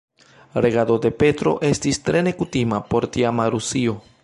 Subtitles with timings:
[0.65, 3.99] Regado de Petro estis tre nekutima por tiama Rusio.